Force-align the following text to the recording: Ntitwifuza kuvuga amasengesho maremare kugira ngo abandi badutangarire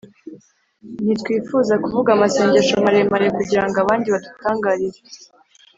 Ntitwifuza 1.03 1.73
kuvuga 1.83 2.09
amasengesho 2.13 2.73
maremare 2.85 3.27
kugira 3.37 3.63
ngo 3.67 3.77
abandi 3.83 4.07
badutangarire 4.13 4.99